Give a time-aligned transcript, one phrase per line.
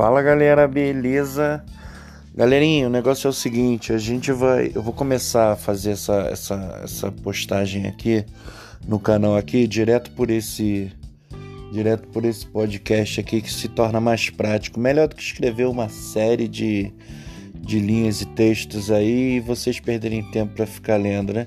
[0.00, 1.62] Fala galera, beleza?
[2.34, 6.22] Galerinha, o negócio é o seguinte, a gente vai, eu vou começar a fazer essa,
[6.22, 8.24] essa, essa postagem aqui
[8.88, 10.90] no canal aqui, direto por esse
[11.70, 15.90] direto por esse podcast aqui que se torna mais prático, melhor do que escrever uma
[15.90, 16.90] série de,
[17.54, 21.46] de linhas e textos aí e vocês perderem tempo para ficar lendo, né?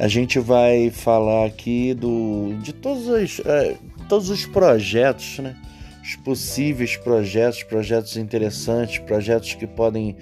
[0.00, 3.76] A gente vai falar aqui do de todos os, é,
[4.08, 5.54] todos os projetos, né?
[6.04, 10.14] Os possíveis projetos, projetos interessantes, projetos que podem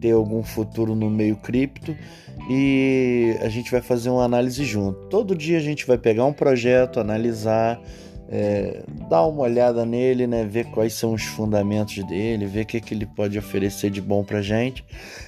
[0.00, 1.96] ter algum futuro no meio cripto
[2.48, 5.08] e a gente vai fazer uma análise junto.
[5.08, 7.80] Todo dia a gente vai pegar um projeto, analisar,
[8.28, 12.80] é, dar uma olhada nele, né, ver quais são os fundamentos dele, ver o que,
[12.80, 14.84] que ele pode oferecer de bom para gente.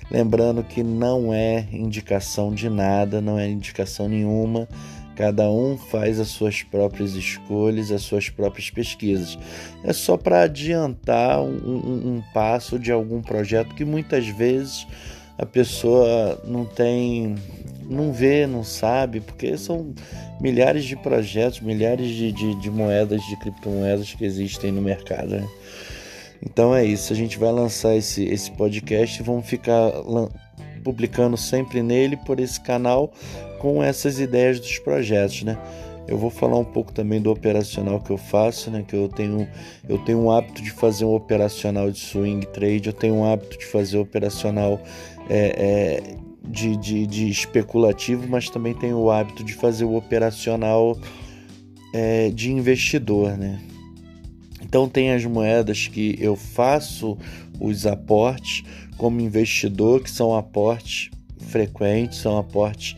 [0.09, 4.69] Lembrando que não é indicação de nada, não é indicação nenhuma.
[5.17, 9.39] Cada um faz as suas próprias escolhas, as suas próprias pesquisas.
[9.83, 14.87] É só para adiantar um, um, um, passo de algum projeto que muitas vezes
[15.39, 17.35] a pessoa não tem,
[17.89, 19.95] não vê, não sabe, porque são
[20.39, 25.31] milhares de projetos, milhares de, de, de moedas, de criptomoedas que existem no mercado.
[25.31, 25.49] Né?
[26.43, 29.91] Então é isso, a gente vai lançar esse, esse podcast e vamos ficar
[30.85, 33.13] publicando sempre nele por esse canal
[33.67, 35.59] com essas ideias dos projetos, né?
[36.07, 38.85] Eu vou falar um pouco também do operacional que eu faço, né?
[38.87, 39.49] Que eu tenho,
[39.89, 43.59] eu tenho um hábito de fazer um operacional de swing trade, eu tenho um hábito
[43.59, 44.81] de fazer operacional
[45.29, 46.17] é, é,
[46.49, 50.97] de, de, de, especulativo, mas também tenho o hábito de fazer o operacional
[51.93, 53.61] é, de investidor, né?
[54.63, 57.19] Então tem as moedas que eu faço
[57.59, 58.63] os aportes
[58.97, 61.11] como investidor, que são aportes
[61.47, 62.97] frequentes, são aportes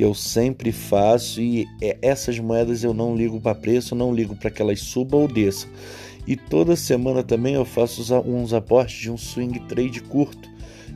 [0.00, 4.34] que eu sempre faço e é, essas moedas eu não ligo para preço, não ligo
[4.34, 5.68] para que elas subam ou desçam.
[6.26, 10.48] E toda semana também eu faço uns aportes de um swing trade curto,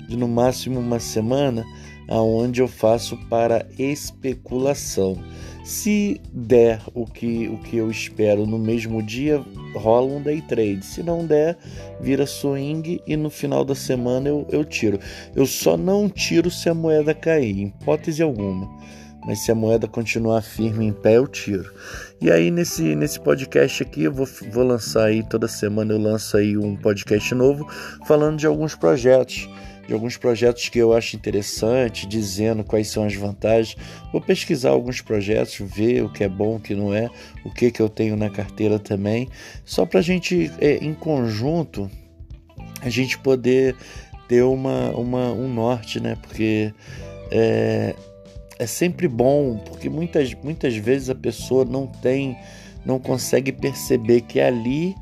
[0.09, 1.67] de no máximo uma semana,
[2.09, 5.23] aonde eu faço para especulação.
[5.65, 10.85] Se der o que, o que eu espero no mesmo dia, rola um day trade.
[10.85, 11.59] Se não der,
[12.01, 14.99] vira swing e no final da semana eu, eu tiro.
[15.35, 18.71] Eu só não tiro se a moeda cair, hipótese alguma.
[19.25, 21.73] Mas se a moeda continuar firme em pé, eu tiro.
[22.21, 26.37] E aí nesse, nesse podcast aqui, eu vou, vou lançar aí, toda semana eu lanço
[26.37, 27.67] aí um podcast novo
[28.07, 29.49] falando de alguns projetos
[29.87, 33.77] de alguns projetos que eu acho interessante, dizendo quais são as vantagens.
[34.13, 37.11] Vou pesquisar alguns projetos, ver o que é bom, o que não é,
[37.45, 39.29] o que, que eu tenho na carteira também,
[39.65, 41.91] só para a gente, é, em conjunto,
[42.81, 43.77] a gente poder
[44.29, 46.17] ter uma, uma, um norte, né?
[46.23, 46.73] Porque
[47.31, 47.95] é,
[48.59, 52.37] é sempre bom, porque muitas, muitas vezes a pessoa não tem,
[52.85, 54.95] não consegue perceber que ali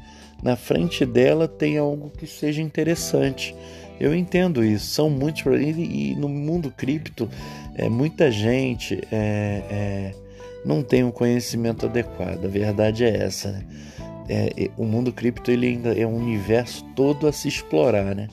[0.43, 3.55] na frente dela tem algo que seja interessante.
[4.01, 7.29] Eu entendo isso, são muitos e, e no mundo cripto
[7.77, 10.15] é, muita gente é, é,
[10.65, 12.45] não tem o um conhecimento adequado.
[12.45, 13.53] A verdade é essa.
[13.53, 13.65] Né?
[14.29, 18.29] É, o mundo cripto ele ainda é um universo todo a se explorar, né?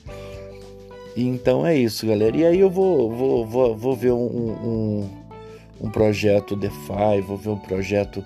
[1.20, 2.34] E então é isso, galera.
[2.34, 5.10] E aí eu vou, vou, vou, vou ver um, um,
[5.78, 8.24] um projeto DeFi, vou ver um projeto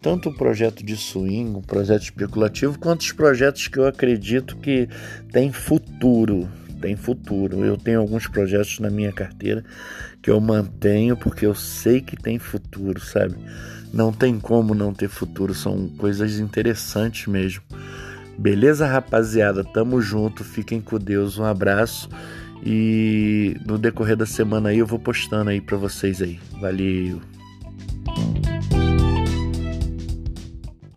[0.00, 4.88] tanto o projeto de swing, um projeto especulativo, quanto os projetos que eu acredito que
[5.30, 6.48] têm futuro,
[6.80, 7.64] tem futuro.
[7.64, 9.64] Eu tenho alguns projetos na minha carteira
[10.20, 13.36] que eu mantenho porque eu sei que tem futuro, sabe?
[13.94, 17.62] Não tem como não ter futuro, são coisas interessantes mesmo.
[18.38, 19.62] Beleza, rapaziada?
[19.64, 22.08] Tamo junto, fiquem com Deus, um abraço
[22.64, 26.38] e no decorrer da semana aí eu vou postando aí para vocês aí.
[26.60, 27.20] Valeu.